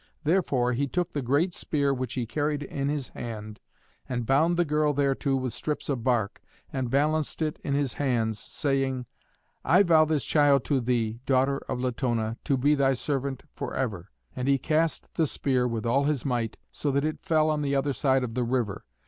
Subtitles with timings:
[0.23, 3.59] Therefore he took the great spear which he carried in his hand,
[4.09, 6.41] and bound the girl thereto with strips of bark,
[6.73, 9.05] and balanced it in his hands, saying,
[9.63, 14.09] 'I vow this child to thee, daughter of Latona, to be thy servant for ever.'
[14.35, 17.75] And he cast the spear with all his might, so that it fell on the
[17.75, 18.85] other side of the river.